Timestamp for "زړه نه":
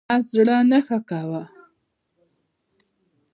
0.31-0.79